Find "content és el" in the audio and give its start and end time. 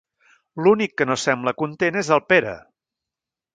1.65-2.25